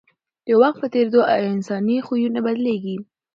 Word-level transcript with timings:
د 0.45 0.47
وخت 0.61 0.77
په 0.81 0.87
تېرېدو 0.93 1.21
انساني 1.51 1.97
خویونه 2.05 2.39
بدلېږي. 2.45 2.97